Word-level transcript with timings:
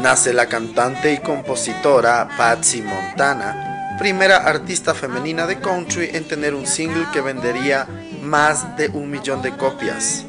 nace 0.00 0.32
la 0.32 0.46
cantante 0.46 1.12
y 1.12 1.18
compositora 1.18 2.28
Patsy 2.36 2.82
Montana, 2.82 3.96
primera 3.98 4.38
artista 4.38 4.94
femenina 4.94 5.46
de 5.46 5.58
country 5.58 6.10
en 6.12 6.26
tener 6.26 6.54
un 6.54 6.66
single 6.66 7.06
que 7.12 7.20
vendería 7.20 7.86
más 8.22 8.76
de 8.76 8.88
un 8.88 9.10
millón 9.10 9.42
de 9.42 9.56
copias. 9.56 10.24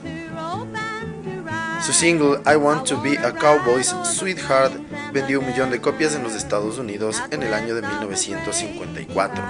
Su 1.86 1.94
single 1.94 2.42
I 2.46 2.56
Want 2.56 2.88
to 2.90 3.02
Be 3.02 3.18
a 3.18 3.32
Cowboy's 3.32 3.96
Sweetheart 4.04 4.74
vendió 5.14 5.40
un 5.40 5.48
millón 5.48 5.72
de 5.72 5.80
copias 5.80 6.14
en 6.16 6.24
los 6.24 6.36
Estados 6.36 6.78
Unidos 6.78 7.22
en 7.32 7.44
el 7.44 7.54
año 7.54 7.76
de 7.76 7.82
1954. 7.82 9.44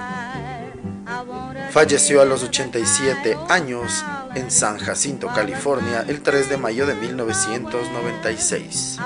Falleció 1.70 2.20
a 2.20 2.24
los 2.24 2.42
87 2.42 3.38
años 3.48 4.04
en 4.34 4.50
San 4.50 4.78
Jacinto, 4.78 5.28
California, 5.28 6.04
el 6.06 6.22
3 6.22 6.50
de 6.50 6.56
mayo 6.56 6.86
de 6.86 6.94
1996. 6.94 8.98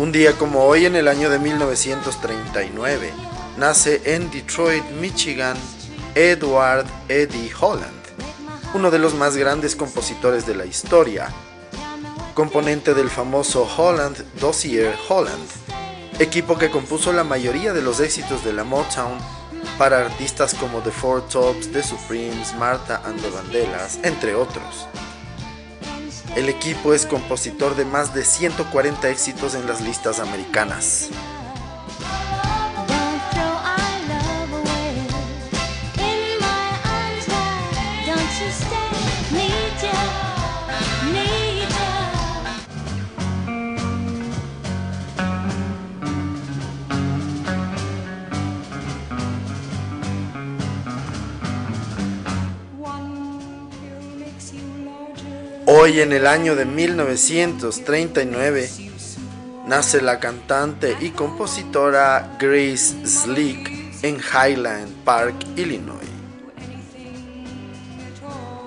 Un 0.00 0.12
día 0.12 0.32
como 0.32 0.64
hoy 0.64 0.86
en 0.86 0.96
el 0.96 1.08
año 1.08 1.28
de 1.28 1.38
1939, 1.38 3.12
nace 3.58 4.00
en 4.06 4.30
Detroit, 4.30 4.82
Michigan, 4.98 5.56
Edward 6.14 6.86
Eddie 7.08 7.52
Holland, 7.58 8.00
uno 8.74 8.90
de 8.90 8.98
los 8.98 9.14
más 9.14 9.36
grandes 9.36 9.76
compositores 9.76 10.44
de 10.46 10.56
la 10.56 10.66
historia, 10.66 11.28
componente 12.34 12.94
del 12.94 13.08
famoso 13.08 13.68
Holland 13.76 14.16
Dossier 14.40 14.94
Holland, 15.08 15.48
equipo 16.18 16.58
que 16.58 16.70
compuso 16.70 17.12
la 17.12 17.22
mayoría 17.22 17.72
de 17.72 17.82
los 17.82 18.00
éxitos 18.00 18.44
de 18.44 18.52
la 18.52 18.64
Motown 18.64 19.18
para 19.78 20.04
artistas 20.04 20.54
como 20.54 20.80
The 20.80 20.90
Four 20.90 21.28
Tops, 21.28 21.70
The 21.70 21.82
Supremes, 21.82 22.54
Martha 22.54 23.00
and 23.04 23.20
the 23.22 23.30
Vandellas, 23.30 24.00
entre 24.02 24.34
otros. 24.34 24.88
El 26.36 26.48
equipo 26.48 26.92
es 26.92 27.06
compositor 27.06 27.76
de 27.76 27.84
más 27.84 28.14
de 28.14 28.24
140 28.24 29.08
éxitos 29.10 29.54
en 29.54 29.66
las 29.66 29.80
listas 29.80 30.18
americanas. 30.20 31.10
Hoy 55.82 56.00
en 56.00 56.12
el 56.12 56.26
año 56.26 56.56
de 56.56 56.66
1939 56.66 58.68
nace 59.66 60.02
la 60.02 60.20
cantante 60.20 60.94
y 61.00 61.08
compositora 61.08 62.36
Grace 62.38 63.06
Slick 63.06 63.70
en 64.02 64.18
Highland 64.18 64.92
Park, 65.04 65.36
Illinois. 65.56 65.96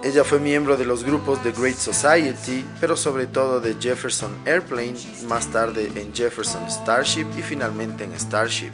Ella 0.04 0.24
fue 0.24 0.40
miembro 0.40 0.76
de 0.76 0.86
los 0.86 1.04
grupos 1.04 1.44
The 1.44 1.52
Great 1.52 1.78
Society, 1.78 2.66
pero 2.82 2.98
sobre 2.98 3.28
todo 3.28 3.62
de 3.62 3.76
Jefferson 3.80 4.36
Airplane, 4.48 4.96
más 5.28 5.52
tarde 5.52 5.92
en 5.94 6.16
Jefferson 6.16 6.68
Starship 6.68 7.28
y 7.38 7.44
finalmente 7.44 8.06
en 8.06 8.20
Starship. 8.20 8.72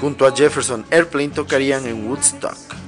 Junto 0.00 0.26
a 0.26 0.34
Jefferson 0.34 0.86
Airplane 0.90 1.28
tocarían 1.28 1.86
en 1.86 2.08
Woodstock. 2.08 2.79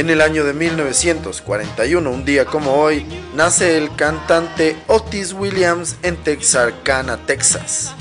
En 0.00 0.08
el 0.08 0.22
año 0.22 0.44
de 0.44 0.54
1941, 0.54 2.10
un 2.10 2.24
día 2.24 2.46
como 2.46 2.72
hoy, 2.72 3.04
nace 3.34 3.76
el 3.76 3.94
cantante 3.96 4.74
Otis 4.86 5.34
Williams 5.34 5.96
en 6.02 6.16
Texarkana, 6.16 7.18
Texas. 7.26 7.92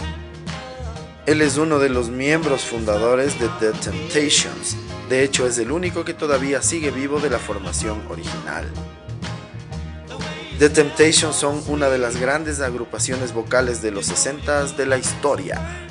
Él 1.26 1.42
es 1.42 1.58
uno 1.58 1.78
de 1.78 1.90
los 1.90 2.10
miembros 2.10 2.62
fundadores 2.62 3.38
de 3.38 3.50
The 3.60 3.78
Temptations, 3.80 4.78
de 5.10 5.26
hecho 5.26 5.46
es 5.46 5.58
el 5.58 5.72
único 5.72 6.06
que 6.06 6.14
todavía 6.14 6.62
sigue 6.62 6.90
vivo 6.90 7.20
de 7.20 7.32
la 7.32 7.38
formación 7.38 8.02
original. 8.10 8.66
The 10.58 10.70
Temptations 10.70 11.36
son 11.36 11.62
una 11.68 11.90
de 11.90 11.98
las 11.98 12.16
grandes 12.16 12.62
agrupaciones 12.62 13.34
vocales 13.34 13.82
de 13.82 13.92
los 13.92 14.06
60 14.06 14.64
de 14.64 14.86
la 14.86 14.98
historia, 14.98 15.89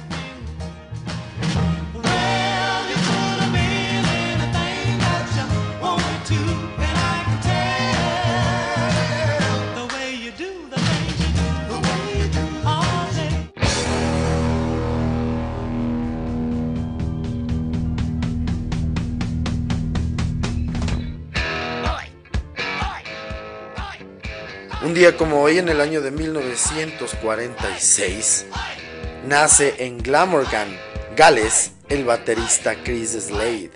día 24.99 25.17
como 25.17 25.41
hoy, 25.41 25.59
en 25.59 25.69
el 25.69 25.81
año 25.81 26.01
de 26.01 26.11
1946, 26.11 28.47
nace 29.29 29.85
en 29.85 29.99
Glamorgan, 29.99 30.77
Gales, 31.15 31.71
el 31.89 32.05
baterista 32.05 32.75
Chris 32.83 33.13
Slade. 33.13 33.71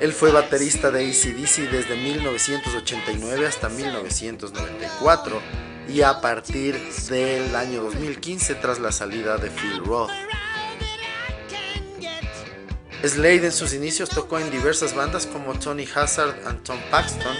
Él 0.00 0.14
fue 0.14 0.30
baterista 0.30 0.90
de 0.90 1.06
ACDC 1.06 1.70
desde 1.70 1.96
1989 1.96 3.46
hasta 3.46 3.68
1994 3.68 5.42
y 5.86 6.00
a 6.00 6.22
partir 6.22 6.80
del 7.10 7.54
año 7.54 7.82
2015 7.82 8.54
tras 8.54 8.78
la 8.78 8.92
salida 8.92 9.36
de 9.36 9.50
Phil 9.50 9.84
Roth. 9.84 10.08
Slade 13.02 13.46
en 13.46 13.52
sus 13.52 13.72
inicios 13.72 14.10
tocó 14.10 14.38
en 14.38 14.50
diversas 14.50 14.94
bandas 14.94 15.26
como 15.26 15.54
Tony 15.54 15.86
Hazard 15.94 16.34
and 16.46 16.62
Tom 16.64 16.78
Paxton, 16.90 17.34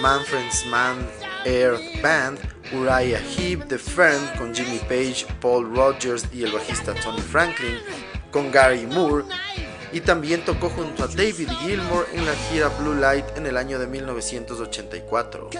Manfred's 0.00 0.64
Man 0.66 1.06
Earth 1.44 2.00
Band, 2.02 2.38
Uriah 2.72 3.20
Heep, 3.20 3.68
The 3.68 3.78
Fern 3.78 4.26
con 4.38 4.54
Jimmy 4.54 4.78
Page, 4.78 5.26
Paul 5.40 5.74
Rogers 5.76 6.26
y 6.32 6.44
el 6.44 6.52
bajista 6.52 6.94
Tony 6.94 7.20
Franklin, 7.20 7.78
con 8.30 8.50
Gary 8.50 8.86
Moore, 8.86 9.24
y 9.92 10.00
también 10.00 10.44
tocó 10.44 10.70
junto 10.70 11.04
a 11.04 11.08
David 11.08 11.50
Gilmour 11.60 12.08
en 12.14 12.24
la 12.24 12.34
gira 12.34 12.68
Blue 12.68 12.94
Light 12.94 13.26
en 13.36 13.46
el 13.46 13.58
año 13.58 13.78
de 13.78 13.86
1984. 13.86 15.50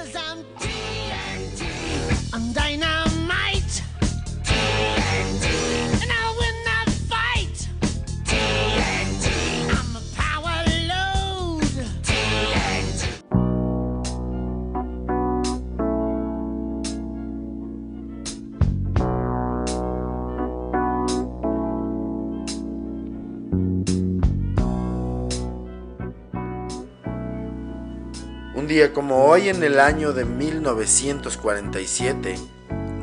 Como 28.95 29.27
hoy 29.27 29.51
en 29.51 29.63
el 29.63 29.79
año 29.79 30.15
de 30.15 30.25
1947, 30.25 32.37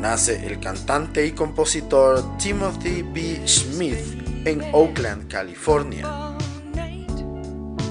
nace 0.01 0.47
el 0.47 0.59
cantante 0.59 1.27
y 1.27 1.33
compositor 1.33 2.37
Timothy 2.37 3.03
B. 3.03 3.43
Smith 3.45 3.99
en 4.45 4.63
Oakland, 4.73 5.27
California. 5.27 6.35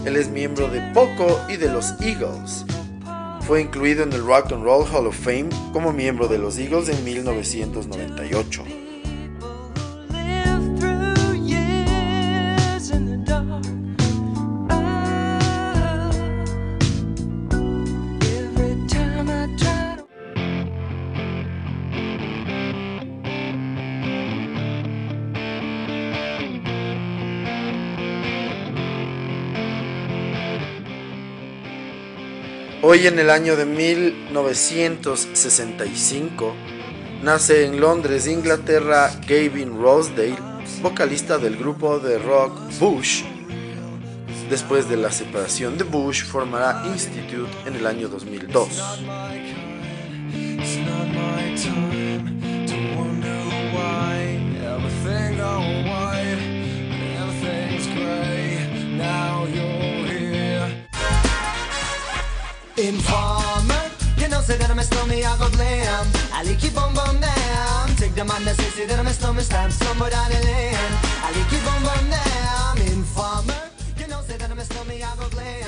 Él 0.05 0.17
es 0.17 0.29
miembro 0.29 0.69
de 0.69 0.81
Poco 0.93 1.41
y 1.49 1.57
de 1.57 1.69
los 1.69 1.95
Eagles. 2.01 2.65
Fue 3.43 3.61
incluido 3.61 4.03
en 4.03 4.13
el 4.13 4.27
Rock 4.27 4.51
and 4.53 4.65
Roll 4.65 4.85
Hall 4.93 5.07
of 5.07 5.17
Fame 5.17 5.51
como 5.73 5.93
miembro 5.93 6.27
de 6.27 6.39
los 6.39 6.59
Eagles 6.59 6.89
en 6.89 7.05
1998. 7.05 8.88
Hoy 32.91 33.07
en 33.07 33.19
el 33.19 33.29
año 33.29 33.55
de 33.55 33.67
1965 33.67 36.55
nace 37.23 37.67
en 37.67 37.81
Londres, 37.81 38.27
Inglaterra, 38.27 39.11
Gavin 39.29 39.79
Rosedale, 39.79 40.39
vocalista 40.81 41.37
del 41.37 41.59
grupo 41.59 41.99
de 41.99 42.19
rock 42.19 42.59
Bush. 42.81 43.25
Después 44.49 44.89
de 44.89 44.97
la 44.97 45.13
separación 45.13 45.77
de 45.77 45.85
Bush, 45.85 46.25
formará 46.25 46.83
Institute 46.87 47.53
en 47.67 47.77
el 47.77 47.87
año 47.87 48.09
2002. 48.09 48.83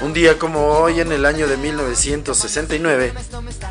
Un 0.02 0.14
día 0.14 0.38
como 0.38 0.67
hoy, 0.69 1.00
en 1.00 1.12
el 1.12 1.26
año 1.26 1.46
de 1.46 1.56
1969, 1.56 3.12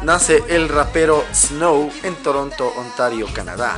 nace 0.04 0.44
el 0.48 0.70
rapero 0.70 1.26
Snow 1.34 1.92
en 2.04 2.16
Toronto, 2.18 2.72
Ontario, 2.78 3.28
Canadá. 3.34 3.78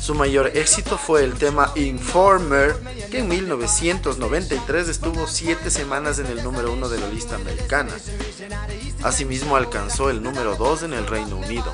Su 0.00 0.14
mayor 0.14 0.48
éxito 0.56 0.98
fue 0.98 1.22
el 1.22 1.34
tema 1.34 1.72
Informer, 1.76 2.76
en 3.18 3.28
1993 3.28 4.88
estuvo 4.88 5.26
7 5.26 5.70
semanas 5.70 6.18
en 6.18 6.26
el 6.26 6.42
número 6.42 6.72
1 6.72 6.88
de 6.88 6.98
la 6.98 7.08
lista 7.08 7.36
americana. 7.36 7.92
Asimismo 9.02 9.56
alcanzó 9.56 10.08
el 10.10 10.22
número 10.22 10.56
2 10.56 10.84
en 10.84 10.94
el 10.94 11.06
Reino 11.06 11.36
Unido. 11.36 11.72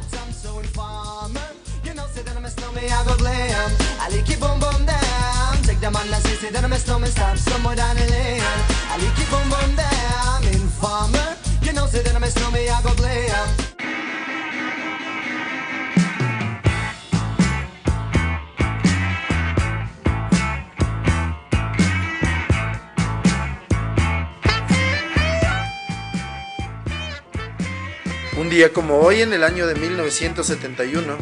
Un 28.48 28.54
día 28.54 28.72
como 28.72 29.00
hoy, 29.00 29.20
en 29.20 29.34
el 29.34 29.44
año 29.44 29.66
de 29.66 29.74
1971, 29.74 31.18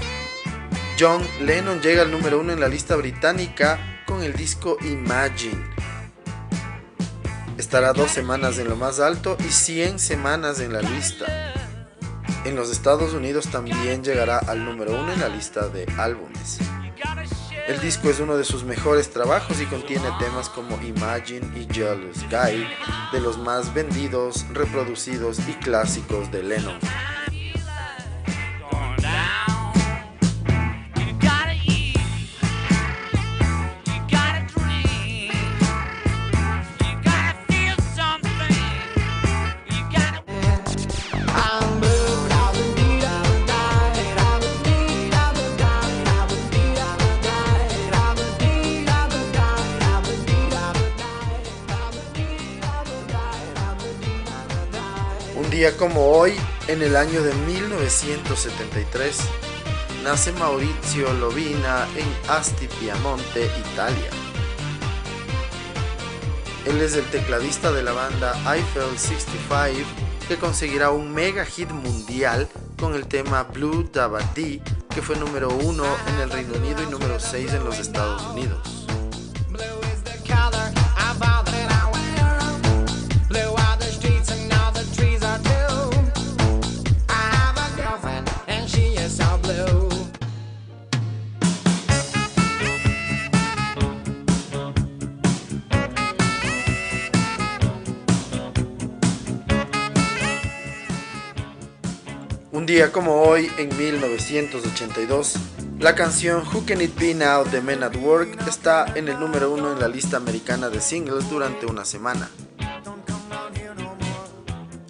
John 0.97 1.27
Lennon 1.41 1.81
llega 1.81 2.03
al 2.03 2.13
número 2.13 2.39
uno 2.39 2.53
en 2.53 2.61
la 2.61 2.69
lista 2.69 2.95
británica 2.95 4.05
con 4.07 4.23
el 4.23 4.33
disco 4.33 4.77
Imagine. 4.83 5.61
Estará 7.59 7.93
dos 7.93 8.13
semanas 8.13 8.59
en 8.59 8.69
lo 8.69 8.77
más 8.77 9.01
alto 9.01 9.37
y 9.41 9.51
100 9.51 9.99
semanas 9.99 10.61
en 10.61 10.73
la 10.73 10.83
lista. 10.83 11.53
En 12.45 12.55
los 12.55 12.71
Estados 12.71 13.13
Unidos 13.13 13.49
también 13.51 14.05
llegará 14.05 14.39
al 14.39 14.65
número 14.65 14.93
uno 14.93 15.13
en 15.13 15.19
la 15.19 15.29
lista 15.29 15.67
de 15.67 15.85
álbumes. 15.99 16.61
El 17.67 17.81
disco 17.81 18.09
es 18.09 18.21
uno 18.21 18.37
de 18.37 18.45
sus 18.45 18.63
mejores 18.63 19.11
trabajos 19.11 19.61
y 19.61 19.67
contiene 19.67 20.09
temas 20.21 20.49
como 20.49 20.81
Imagine 20.81 21.45
y 21.59 21.67
Jealous 21.75 22.23
Guy, 22.31 22.69
de 23.13 23.21
los 23.21 23.37
más 23.37 23.75
vendidos, 23.75 24.47
reproducidos 24.53 25.41
y 25.49 25.55
clásicos 25.55 26.31
de 26.31 26.45
Lennon. 26.45 26.79
Día 55.57 55.75
como 55.79 56.09
hoy, 56.09 56.35
en 56.69 56.83
el 56.83 56.97
año 56.97 57.23
de 57.23 57.33
1973, 57.33 59.17
nace 60.05 60.31
Maurizio 60.33 61.11
Lovina 61.15 61.89
en 61.97 62.31
Asti, 62.31 62.69
Piamonte, 62.79 63.49
Italia. 63.73 64.11
Él 66.67 66.79
es 66.83 66.95
el 66.95 67.07
tecladista 67.07 67.73
de 67.73 67.83
la 67.83 67.93
banda 67.93 68.35
Eiffel 68.55 68.99
65 68.99 69.89
que 70.29 70.37
conseguirá 70.37 70.91
un 70.91 71.15
mega 71.15 71.47
hit 71.47 71.71
mundial 71.71 72.47
con 72.79 72.95
el 72.95 73.07
tema 73.07 73.45
Blue 73.45 73.89
Dabadi 73.91 74.61
que 74.95 75.01
fue 75.01 75.17
número 75.17 75.49
uno 75.49 75.85
en 76.09 76.21
el 76.21 76.31
Reino 76.31 76.53
Unido 76.53 76.83
y 76.83 76.87
número 76.91 77.19
6 77.19 77.55
en 77.55 77.65
los 77.65 77.79
Estados 77.79 78.23
Unidos. 78.27 78.86
Como 102.85 103.23
hoy, 103.23 103.51
en 103.57 103.75
1982, 103.77 105.37
la 105.79 105.95
canción 105.95 106.43
Who 106.47 106.67
Can 106.67 106.83
It 106.83 106.95
Be 106.99 107.15
Now 107.15 107.45
de 107.45 107.63
Men 107.63 107.83
at 107.83 107.97
Work 107.97 108.47
está 108.47 108.85
en 108.95 109.09
el 109.09 109.19
número 109.19 109.51
uno 109.51 109.73
en 109.73 109.81
la 109.81 109.89
lista 109.89 110.19
americana 110.19 110.69
de 110.69 110.83
singles 110.83 111.29
durante 111.31 111.65
una 111.65 111.87
semana. 111.87 112.29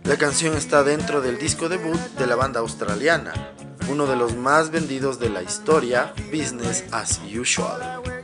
La 0.02 0.16
canción 0.16 0.57
está 0.57 0.83
dentro 0.83 1.21
del 1.21 1.38
disco 1.38 1.69
debut 1.69 2.00
de 2.19 2.26
la 2.26 2.35
banda 2.35 2.59
australiana, 2.59 3.52
uno 3.88 4.07
de 4.07 4.16
los 4.16 4.35
más 4.35 4.71
vendidos 4.71 5.21
de 5.21 5.31
la 5.31 5.43
historia, 5.43 6.12
Business 6.33 6.85
as 6.90 7.21
Usual. 7.38 8.16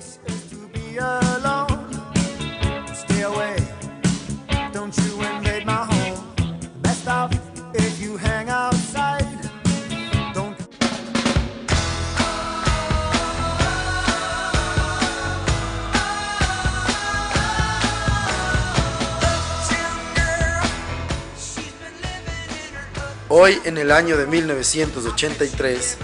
Hoy, 23.45 23.61
en 23.65 23.77
el 23.77 23.91
año 23.91 24.17
de 24.17 24.29
1983, 24.29 25.97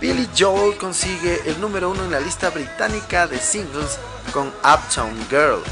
Billy 0.00 0.28
Joel 0.36 0.76
consigue 0.76 1.40
el 1.46 1.60
número 1.60 1.88
uno 1.88 2.02
en 2.02 2.10
la 2.10 2.18
lista 2.18 2.50
británica 2.50 3.28
de 3.28 3.38
singles 3.38 4.00
con 4.32 4.48
Uptown 4.48 5.16
Girl. 5.30 5.62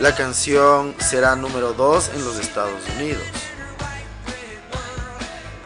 La 0.00 0.16
canción 0.16 0.92
será 0.98 1.36
número 1.36 1.72
2 1.72 2.10
en 2.16 2.24
los 2.24 2.40
Estados 2.40 2.82
Unidos. 2.96 3.22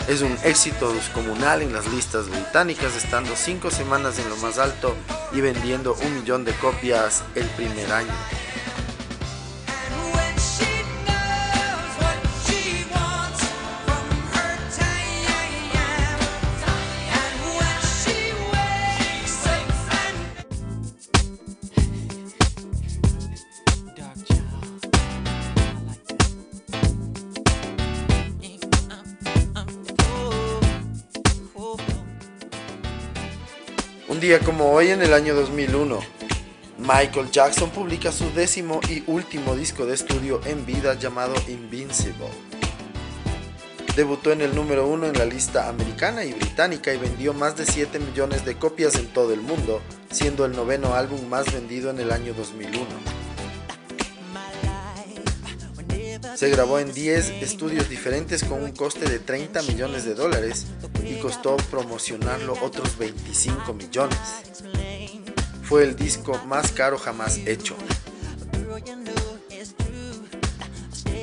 Es 0.07 0.21
un 0.21 0.37
éxito 0.45 0.93
descomunal 0.93 1.63
en 1.63 1.73
las 1.73 1.87
listas 1.87 2.29
británicas, 2.29 2.95
estando 2.95 3.35
5 3.35 3.71
semanas 3.71 4.19
en 4.19 4.29
lo 4.29 4.37
más 4.37 4.59
alto 4.59 4.95
y 5.33 5.41
vendiendo 5.41 5.95
un 5.95 6.15
millón 6.17 6.45
de 6.45 6.53
copias 6.57 7.23
el 7.35 7.47
primer 7.47 7.91
año. 7.91 8.13
Como 34.41 34.71
hoy 34.71 34.89
en 34.89 35.03
el 35.03 35.13
año 35.13 35.35
2001, 35.35 35.99
Michael 36.79 37.31
Jackson 37.31 37.71
publica 37.71 38.11
su 38.11 38.31
décimo 38.33 38.81
y 38.89 39.03
último 39.07 39.55
disco 39.55 39.85
de 39.85 39.95
estudio 39.95 40.41
en 40.47 40.65
vida 40.65 40.95
llamado 40.95 41.35
Invincible. 41.49 42.29
Debutó 43.95 44.33
en 44.33 44.41
el 44.41 44.55
número 44.55 44.87
uno 44.87 45.07
en 45.07 45.19
la 45.19 45.27
lista 45.27 45.69
americana 45.69 46.25
y 46.25 46.33
británica 46.33 46.95
y 46.95 46.99
vendió 46.99 47.35
más 47.35 47.57
de 47.57 47.67
7 47.67 47.99
millones 47.99 48.45
de 48.47 48.57
copias 48.57 48.95
en 48.95 49.09
todo 49.09 49.35
el 49.35 49.43
mundo, 49.43 49.83
siendo 50.11 50.47
el 50.47 50.53
noveno 50.53 50.95
álbum 50.95 51.27
más 51.29 51.53
vendido 51.53 51.91
en 51.91 52.01
el 52.01 52.11
año 52.11 52.33
2001. 52.33 53.22
Se 56.37 56.49
grabó 56.49 56.79
en 56.79 56.93
10 56.93 57.43
estudios 57.43 57.89
diferentes 57.89 58.45
con 58.45 58.63
un 58.63 58.73
coste 58.73 59.09
de 59.09 59.19
30 59.19 59.63
millones 59.63 60.05
de 60.05 60.15
dólares 60.15 60.67
y 61.05 61.21
costó 61.21 61.57
promocionarlo 61.71 62.55
otros 62.63 62.97
25 62.99 63.73
millones. 63.75 64.19
Fue 65.63 65.85
el 65.85 65.97
disco 65.97 66.39
más 66.47 66.73
caro 66.73 66.99
jamás 66.99 67.39
hecho. 67.47 67.77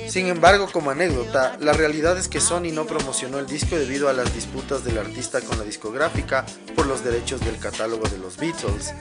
Sin 0.10 0.26
embargo, 0.28 0.68
como 0.72 0.90
anécdota, 0.90 1.56
la 1.60 1.74
realidad 1.74 2.18
es 2.18 2.28
que 2.28 2.42
Sony 2.42 2.72
no 2.74 2.86
promocionó 2.86 3.38
el 3.38 3.46
disco 3.46 3.76
debido 3.76 4.10
a 4.10 4.14
las 4.14 4.34
disputas 4.34 4.84
del 4.84 4.98
artista 4.98 5.40
con 5.42 5.60
la 5.60 5.64
discográfica 5.64 6.46
por 6.76 6.88
los 6.88 7.04
derechos 7.04 7.42
del 7.42 7.60
catálogo 7.60 8.08
de 8.10 8.18
los 8.18 8.38
Beatles 8.38 8.94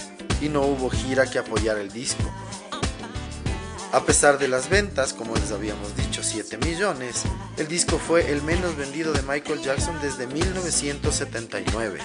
y 0.43 0.51
no 0.51 0.63
hubo 0.63 0.91
gira 0.91 1.31
que 1.31 1.39
apoyara 1.39 1.81
el 1.81 1.91
disco. 1.91 2.31
A 3.91 4.05
pesar 4.05 4.39
de 4.39 4.49
las 4.49 4.69
ventas, 4.69 5.15
como 5.15 5.35
les 5.35 5.51
habíamos 5.51 5.97
dicho, 5.97 6.23
7 6.23 6.59
millones, 6.59 7.23
el 7.57 7.69
disco 7.69 7.99
fue 7.99 8.31
el 8.31 8.43
menos 8.43 8.77
vendido 8.77 9.15
de 9.15 9.23
Michael 9.23 9.63
Jackson 9.63 9.97
desde 10.03 10.27
1979. 10.27 11.99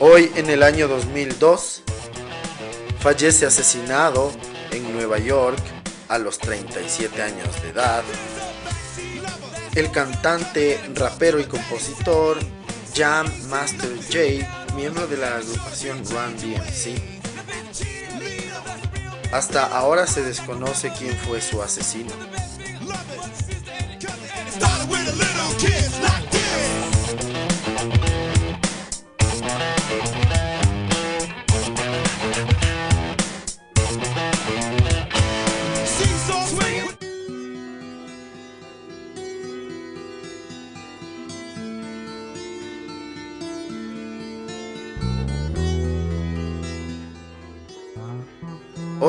Hoy, 0.00 0.30
en 0.36 0.50
el 0.50 0.62
año 0.62 0.88
2002, 0.88 1.82
fallece 3.00 3.46
asesinado 3.46 4.32
en 4.70 4.92
Nueva 4.92 5.18
York 5.18 5.58
a 6.08 6.18
los 6.18 6.38
37 6.38 7.22
años 7.22 7.62
de 7.62 7.70
edad 7.70 8.02
el 9.74 9.90
cantante, 9.90 10.80
rapero 10.94 11.40
y 11.40 11.44
compositor 11.44 12.38
Jam 12.94 13.26
Master 13.48 13.90
J, 13.96 14.74
miembro 14.76 15.08
de 15.08 15.16
la 15.16 15.36
agrupación 15.36 15.98
Run 16.04 16.36
DMC. 16.36 16.94
Hasta 19.32 19.66
ahora 19.66 20.06
se 20.06 20.22
desconoce 20.22 20.92
quién 20.96 21.16
fue 21.16 21.40
su 21.40 21.60
asesino. 21.60 22.12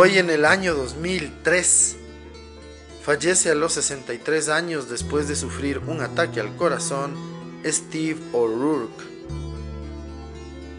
Hoy 0.05 0.19
en 0.19 0.29
el 0.29 0.45
año 0.45 0.75
2003 0.75 1.95
fallece 3.01 3.50
a 3.50 3.55
los 3.55 3.74
63 3.74 4.50
años 4.50 4.88
después 4.88 5.27
de 5.27 5.35
sufrir 5.35 5.79
un 5.79 6.00
ataque 6.00 6.39
al 6.39 6.55
corazón 6.57 7.15
Steve 7.65 8.19
O'Rourke. 8.31 9.03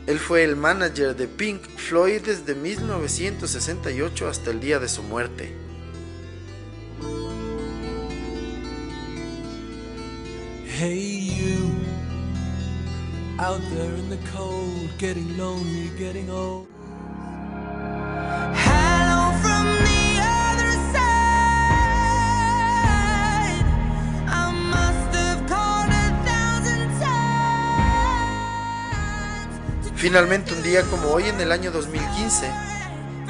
Él 0.07 0.21
fue 0.21 0.45
el 0.45 0.55
manager 0.55 1.17
de 1.17 1.27
Pink 1.27 1.61
Floyd 1.61 2.23
desde 2.25 2.55
1968 2.55 4.29
hasta 4.29 4.53
el 4.53 4.61
día 4.61 4.79
de 4.79 4.89
su 4.89 5.03
muerte. 5.03 5.53
Hey 10.79 11.35
you, 11.37 11.73
out 13.41 13.61
there 13.75 13.93
in 13.99 14.09
the 14.09 14.19
cold, 14.31 14.89
getting 15.01 15.37
lonely, 15.37 15.91
getting 15.99 16.31
old. 16.31 16.76
Finalmente 30.07 30.55
un 30.55 30.63
día 30.63 30.83
como 30.83 31.09
hoy 31.09 31.25
en 31.25 31.41
el 31.41 31.51
año 31.51 31.73
2015, 31.73 32.49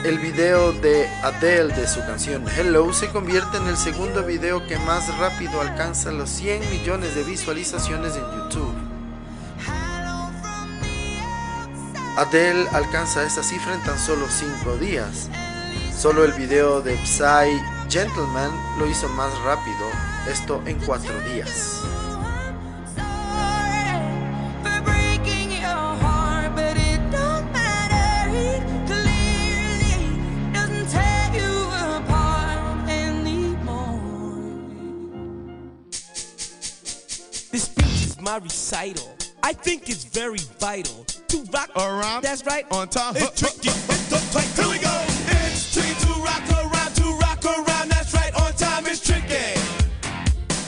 el 0.04 0.18
video 0.18 0.75
de 0.75 1.09
Adele 1.23 1.75
de 1.75 1.88
su 1.88 2.00
canción 2.00 2.45
Hello 2.47 2.92
se 2.92 3.09
convierte 3.09 3.56
en 3.56 3.66
el 3.66 3.78
segundo 3.78 4.23
video 4.23 4.66
que 4.66 4.76
más 4.80 5.09
rápido 5.16 5.59
alcanza 5.62 6.12
los 6.12 6.28
100 6.28 6.68
millones 6.68 7.14
de 7.14 7.25
visualizaciones 7.25 8.16
en 8.16 8.25
YouTube. 8.30 8.75
Adele 12.18 12.68
alcanza 12.73 13.23
esta 13.23 13.42
cifra 13.42 13.75
en 13.75 13.83
tan 13.83 13.99
solo 13.99 14.26
5 14.28 14.76
días. 14.76 15.30
Solo 15.99 16.26
el 16.26 16.33
video 16.33 16.83
de 16.83 16.95
Psy 17.06 17.59
Gentleman 17.88 18.50
lo 18.78 18.87
hizo 18.87 19.09
más 19.09 19.33
rápido, 19.47 19.88
esto 20.30 20.62
en 20.66 20.78
4 20.80 21.21
días. 21.33 21.80
My 38.26 38.38
recital. 38.38 39.09
I 39.45 39.52
think 39.52 39.88
it's 39.88 40.02
very 40.02 40.40
vital 40.59 41.04
to 41.28 41.38
rock 41.54 41.71
around. 41.76 42.23
That's 42.23 42.45
right. 42.45 42.66
On 42.73 42.88
time. 42.88 43.14
It's 43.14 43.38
tricky. 43.40 43.68
It's 43.68 44.09
the 44.11 44.18
play. 44.33 44.42
Here 44.59 44.68
we 44.68 44.78
go. 44.83 44.95
It's 45.47 45.73
tricky 45.73 45.95
to 46.04 46.12
rock 46.26 46.47
around. 46.50 46.92
To 46.97 47.06
rock 47.23 47.45
around. 47.45 47.88
That's 47.88 48.12
right. 48.14 48.35
On 48.42 48.52
time. 48.54 48.85
It's 48.87 49.00
tricky. 49.06 49.54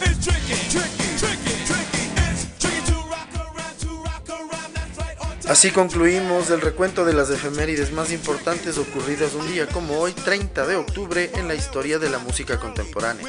It's 0.07 0.19
tricky. 0.25 0.59
Tricky. 0.71 1.09
Tricky. 1.19 1.55
Tricky. 1.67 2.05
It's 2.31 2.47
tricky 2.63 2.83
to 2.93 2.97
rock 3.11 3.31
around. 3.35 3.77
To 3.83 3.91
rock 4.07 4.27
around. 4.31 4.71
That's 4.79 4.97
right. 5.03 5.19
On 5.19 5.41
time. 5.41 5.51
Así 5.51 5.73
concluimos 5.73 6.51
el 6.51 6.61
recuento 6.61 7.05
de 7.05 7.13
las 7.13 7.29
efemérides 7.31 7.91
más 7.91 8.13
importantes 8.13 8.79
ocurridas 8.79 9.35
un 9.35 9.49
día 9.49 9.67
como 9.67 9.99
hoy, 9.99 10.13
30 10.13 10.65
de 10.65 10.77
octubre, 10.77 11.33
en 11.35 11.49
la 11.49 11.57
historia 11.57 11.99
de 11.99 12.09
la 12.09 12.21
música 12.21 12.61
contemporánea. 12.61 13.27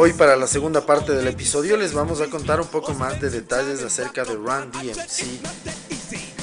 Hoy 0.00 0.12
para 0.12 0.36
la 0.36 0.46
segunda 0.46 0.86
parte 0.86 1.10
del 1.10 1.26
episodio 1.26 1.76
les 1.76 1.92
vamos 1.92 2.20
a 2.20 2.28
contar 2.28 2.60
un 2.60 2.68
poco 2.68 2.94
más 2.94 3.20
de 3.20 3.30
detalles 3.30 3.82
acerca 3.82 4.24
de 4.24 4.34
Run 4.34 4.70
DMC 4.70 5.24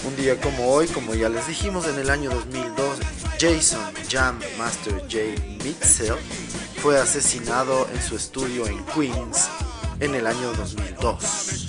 Un 0.06 0.16
día 0.18 0.38
como 0.42 0.74
hoy, 0.74 0.88
como 0.88 1.16
ya 1.16 1.30
les 1.30 1.48
dijimos, 1.48 1.88
en 1.88 1.98
el 1.98 2.10
año 2.10 2.32
2002, 2.32 3.00
Jason 3.40 3.94
Jam 4.10 4.42
Master 4.58 4.96
J. 5.04 5.42
Mitchell 5.64 6.18
fue 6.82 7.00
asesinado 7.00 7.88
en 7.94 8.02
su 8.02 8.18
estudio 8.18 8.68
en 8.68 8.84
Queens 8.88 9.48
en 10.02 10.16
el 10.16 10.28
año 10.28 10.52
2002. 10.58 11.65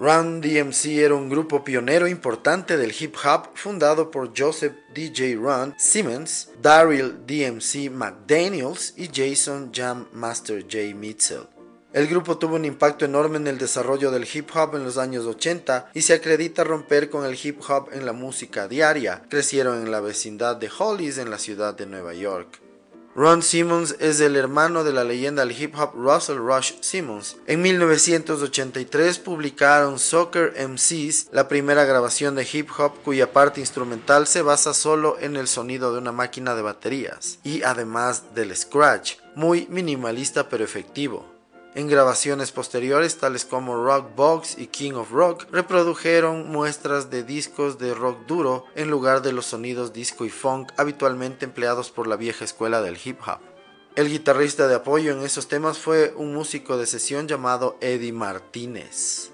Run 0.00 0.40
DMC 0.40 0.86
era 0.96 1.14
un 1.14 1.28
grupo 1.28 1.62
pionero 1.62 2.08
importante 2.08 2.78
del 2.78 2.94
hip 2.98 3.16
hop 3.22 3.50
fundado 3.52 4.10
por 4.10 4.32
Joseph 4.34 4.72
DJ 4.94 5.34
Run 5.34 5.74
Simmons, 5.76 6.48
Daryl 6.62 7.26
DMC 7.26 7.90
McDaniels 7.90 8.94
y 8.96 9.10
Jason 9.12 9.70
Jam 9.74 10.08
Master 10.14 10.62
J. 10.62 10.94
Mitchell. 10.94 11.46
El 11.92 12.06
grupo 12.06 12.38
tuvo 12.38 12.54
un 12.54 12.64
impacto 12.64 13.04
enorme 13.04 13.36
en 13.36 13.46
el 13.46 13.58
desarrollo 13.58 14.10
del 14.10 14.26
hip 14.32 14.48
hop 14.54 14.74
en 14.74 14.84
los 14.84 14.96
años 14.96 15.26
80 15.26 15.90
y 15.92 16.00
se 16.00 16.14
acredita 16.14 16.64
romper 16.64 17.10
con 17.10 17.26
el 17.26 17.38
hip 17.40 17.60
hop 17.68 17.90
en 17.92 18.06
la 18.06 18.14
música 18.14 18.68
diaria. 18.68 19.24
Crecieron 19.28 19.82
en 19.82 19.90
la 19.90 20.00
vecindad 20.00 20.56
de 20.56 20.70
Hollis 20.78 21.18
en 21.18 21.30
la 21.30 21.38
ciudad 21.38 21.74
de 21.74 21.84
Nueva 21.84 22.14
York. 22.14 22.69
Ron 23.20 23.42
Simmons 23.42 23.96
es 24.00 24.18
el 24.20 24.34
hermano 24.34 24.82
de 24.82 24.94
la 24.94 25.04
leyenda 25.04 25.44
del 25.44 25.60
hip 25.60 25.74
hop 25.78 25.90
Russell 25.94 26.38
Rush 26.38 26.72
Simmons. 26.80 27.36
En 27.46 27.60
1983 27.60 29.18
publicaron 29.18 29.98
Soccer 29.98 30.54
MCs, 30.66 31.28
la 31.30 31.46
primera 31.46 31.84
grabación 31.84 32.34
de 32.34 32.48
hip 32.50 32.70
hop 32.78 32.94
cuya 33.04 33.30
parte 33.30 33.60
instrumental 33.60 34.26
se 34.26 34.40
basa 34.40 34.72
solo 34.72 35.18
en 35.20 35.36
el 35.36 35.48
sonido 35.48 35.92
de 35.92 35.98
una 35.98 36.12
máquina 36.12 36.54
de 36.54 36.62
baterías 36.62 37.40
y 37.44 37.62
además 37.62 38.34
del 38.34 38.56
scratch, 38.56 39.16
muy 39.34 39.66
minimalista 39.68 40.48
pero 40.48 40.64
efectivo. 40.64 41.39
En 41.76 41.86
grabaciones 41.86 42.50
posteriores, 42.50 43.18
tales 43.18 43.44
como 43.44 43.76
Rock 43.76 44.16
Box 44.16 44.58
y 44.58 44.66
King 44.66 44.94
of 44.94 45.12
Rock, 45.12 45.46
reprodujeron 45.52 46.50
muestras 46.50 47.10
de 47.10 47.22
discos 47.22 47.78
de 47.78 47.94
rock 47.94 48.26
duro 48.26 48.64
en 48.74 48.90
lugar 48.90 49.22
de 49.22 49.32
los 49.32 49.46
sonidos 49.46 49.92
disco 49.92 50.24
y 50.24 50.30
funk 50.30 50.72
habitualmente 50.76 51.44
empleados 51.44 51.92
por 51.92 52.08
la 52.08 52.16
vieja 52.16 52.44
escuela 52.44 52.82
del 52.82 52.98
hip 53.02 53.20
hop. 53.24 53.38
El 53.94 54.08
guitarrista 54.08 54.66
de 54.66 54.74
apoyo 54.76 55.12
en 55.12 55.22
esos 55.22 55.46
temas 55.46 55.78
fue 55.78 56.12
un 56.16 56.34
músico 56.34 56.76
de 56.76 56.86
sesión 56.86 57.28
llamado 57.28 57.76
Eddie 57.80 58.12
Martínez. 58.12 59.30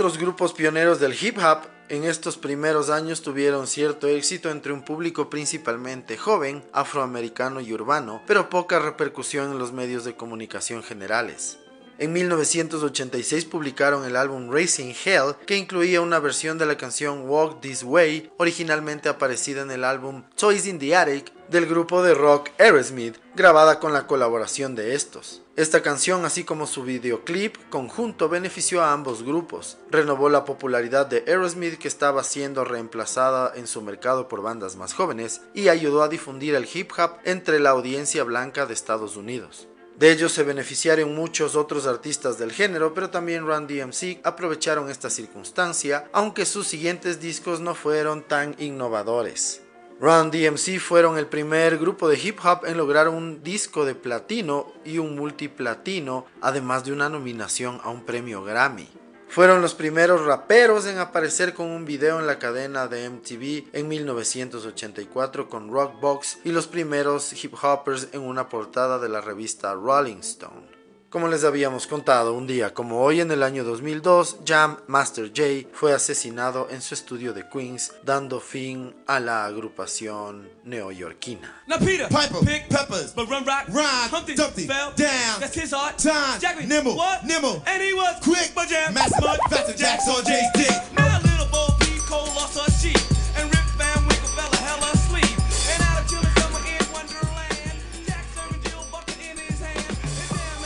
Otros 0.00 0.16
grupos 0.16 0.54
pioneros 0.54 0.98
del 0.98 1.12
hip 1.12 1.36
hop, 1.36 1.58
en 1.90 2.04
estos 2.04 2.38
primeros 2.38 2.88
años 2.88 3.20
tuvieron 3.20 3.66
cierto 3.66 4.08
éxito 4.08 4.50
entre 4.50 4.72
un 4.72 4.82
público 4.82 5.28
principalmente 5.28 6.16
joven, 6.16 6.64
afroamericano 6.72 7.60
y 7.60 7.74
urbano, 7.74 8.22
pero 8.26 8.48
poca 8.48 8.78
repercusión 8.78 9.52
en 9.52 9.58
los 9.58 9.72
medios 9.72 10.06
de 10.06 10.16
comunicación 10.16 10.82
generales. 10.82 11.58
En 11.98 12.14
1986 12.14 13.44
publicaron 13.44 14.06
el 14.06 14.16
álbum 14.16 14.50
Racing 14.50 14.94
Hell, 15.04 15.34
que 15.46 15.58
incluía 15.58 16.00
una 16.00 16.18
versión 16.18 16.56
de 16.56 16.64
la 16.64 16.78
canción 16.78 17.28
Walk 17.28 17.60
This 17.60 17.82
Way, 17.82 18.32
originalmente 18.38 19.10
aparecida 19.10 19.60
en 19.60 19.70
el 19.70 19.84
álbum 19.84 20.22
Toys 20.34 20.66
in 20.66 20.78
the 20.78 20.96
Attic 20.96 21.30
del 21.50 21.66
grupo 21.66 22.02
de 22.02 22.14
rock 22.14 22.50
Aerosmith, 22.58 23.16
grabada 23.34 23.80
con 23.80 23.92
la 23.92 24.06
colaboración 24.06 24.76
de 24.76 24.94
estos. 24.94 25.42
Esta 25.56 25.82
canción, 25.82 26.24
así 26.24 26.44
como 26.44 26.66
su 26.66 26.84
videoclip 26.84 27.56
conjunto, 27.70 28.28
benefició 28.28 28.82
a 28.82 28.92
ambos 28.92 29.24
grupos. 29.24 29.76
Renovó 29.90 30.28
la 30.28 30.44
popularidad 30.44 31.06
de 31.06 31.24
Aerosmith 31.26 31.76
que 31.78 31.88
estaba 31.88 32.22
siendo 32.22 32.64
reemplazada 32.64 33.52
en 33.56 33.66
su 33.66 33.82
mercado 33.82 34.28
por 34.28 34.42
bandas 34.42 34.76
más 34.76 34.94
jóvenes 34.94 35.42
y 35.52 35.68
ayudó 35.68 36.04
a 36.04 36.08
difundir 36.08 36.54
el 36.54 36.68
hip 36.72 36.92
hop 36.96 37.16
entre 37.24 37.58
la 37.58 37.70
audiencia 37.70 38.22
blanca 38.22 38.66
de 38.66 38.74
Estados 38.74 39.16
Unidos. 39.16 39.66
De 39.98 40.12
ello 40.12 40.28
se 40.28 40.44
beneficiaron 40.44 41.14
muchos 41.14 41.56
otros 41.56 41.86
artistas 41.86 42.38
del 42.38 42.52
género, 42.52 42.94
pero 42.94 43.10
también 43.10 43.44
Run 43.44 43.66
DMC 43.66 44.20
aprovecharon 44.24 44.88
esta 44.88 45.10
circunstancia, 45.10 46.08
aunque 46.12 46.46
sus 46.46 46.68
siguientes 46.68 47.20
discos 47.20 47.60
no 47.60 47.74
fueron 47.74 48.22
tan 48.22 48.54
innovadores. 48.58 49.62
Run 50.00 50.30
DMC 50.30 50.78
fueron 50.78 51.18
el 51.18 51.26
primer 51.26 51.76
grupo 51.76 52.08
de 52.08 52.18
hip 52.18 52.38
hop 52.42 52.64
en 52.64 52.78
lograr 52.78 53.10
un 53.10 53.42
disco 53.42 53.84
de 53.84 53.94
platino 53.94 54.72
y 54.82 54.96
un 54.96 55.14
multiplatino, 55.14 56.24
además 56.40 56.86
de 56.86 56.94
una 56.94 57.10
nominación 57.10 57.78
a 57.84 57.90
un 57.90 58.06
premio 58.06 58.42
Grammy. 58.42 58.88
Fueron 59.28 59.60
los 59.60 59.74
primeros 59.74 60.24
raperos 60.24 60.86
en 60.86 60.96
aparecer 60.96 61.52
con 61.52 61.66
un 61.66 61.84
video 61.84 62.18
en 62.18 62.26
la 62.26 62.38
cadena 62.38 62.88
de 62.88 63.10
MTV 63.10 63.68
en 63.74 63.88
1984 63.88 65.50
con 65.50 65.70
Rockbox 65.70 66.38
y 66.44 66.52
los 66.52 66.66
primeros 66.66 67.32
hip 67.44 67.52
hoppers 67.62 68.08
en 68.12 68.22
una 68.22 68.48
portada 68.48 68.98
de 68.98 69.10
la 69.10 69.20
revista 69.20 69.74
Rolling 69.74 70.20
Stone. 70.20 70.69
Como 71.10 71.26
les 71.26 71.42
habíamos 71.42 71.88
contado, 71.88 72.34
un 72.34 72.46
día 72.46 72.72
como 72.72 73.00
hoy 73.00 73.20
en 73.20 73.32
el 73.32 73.42
año 73.42 73.64
2002, 73.64 74.36
Jam 74.46 74.76
Master 74.86 75.32
J 75.34 75.68
fue 75.72 75.92
asesinado 75.92 76.68
en 76.70 76.80
su 76.80 76.94
estudio 76.94 77.32
de 77.32 77.48
Queens, 77.48 77.90
dando 78.04 78.38
fin 78.38 78.94
a 79.08 79.18
la 79.18 79.44
agrupación 79.44 80.48
neoyorquina. 80.62 81.62
Now 81.66 81.80
Peter, 81.80 82.06
Piper, 82.06 82.38
Pick 82.46 82.68
Peppers, 82.68 83.12
but 83.12 83.28
Run 83.28 83.44
Rock, 83.44 83.64
Rhyme, 83.66 84.08
Humpty, 84.12 84.36
Dumpty, 84.36 84.68
fell 84.68 84.92
down. 84.96 85.40
That's 85.40 85.56
his 85.56 85.72
art. 85.72 85.98
Time, 85.98 86.38
Jackie, 86.38 86.68
nimble, 86.68 86.94
what? 86.94 87.24
nimble, 87.24 87.60
and 87.66 87.82
he 87.82 87.92
was 87.92 88.14
quick, 88.22 88.52
but 88.54 88.68
jam, 88.68 88.94
mass 88.94 89.10
mud, 89.20 89.40
faster. 89.50 89.76
Jacks 89.76 90.06
on 90.06 90.24
Jay's 90.24 90.46
dick. 90.54 90.99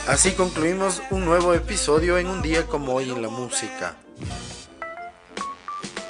Así 0.06 0.32
concluimos 0.32 1.00
un 1.10 1.24
nuevo 1.24 1.54
episodio 1.54 2.18
en 2.18 2.26
un 2.26 2.42
día 2.42 2.66
como 2.66 2.92
hoy 2.92 3.10
en 3.10 3.22
la 3.22 3.30
música. 3.30 3.96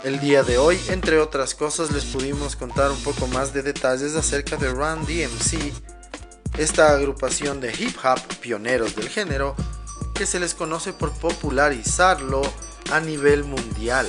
El 0.03 0.19
día 0.19 0.43
de 0.43 0.59
hoy, 0.59 0.81
entre 0.89 1.21
otras 1.21 1.55
cosas, 1.55 1.93
les 1.93 2.05
pudimos 2.05 2.57
contar 2.57 2.91
un 2.91 3.01
poco 3.05 3.29
más 3.29 3.55
de 3.55 3.63
detalles 3.63 4.17
acerca 4.17 4.57
de 4.57 4.69
Run 4.69 5.07
DMC, 5.07 5.73
esta 6.59 6.91
agrupación 6.91 7.61
de 7.61 7.73
hip 7.73 7.97
hop 8.05 8.19
pioneros 8.41 8.97
del 8.97 9.09
género 9.09 9.55
que 10.17 10.27
se 10.27 10.41
les 10.41 10.55
conoce 10.55 10.93
por 10.93 11.13
popularizarlo 11.13 12.43
a 12.91 12.99
nivel 12.99 13.45
mundial. 13.45 14.09